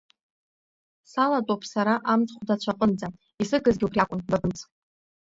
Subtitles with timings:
[1.11, 3.07] Салатәоуп сара амц хәдацәаҟынӡа,
[3.41, 4.59] исыгызгьы убри акәын, ба бымц!